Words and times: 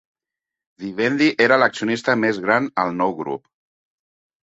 Vivendi 0.85 1.27
era 1.45 1.59
el 1.61 1.67
accionista 1.67 2.17
més 2.25 2.43
gran 2.49 2.73
al 2.85 2.93
nou 3.05 3.17
grup. 3.25 3.49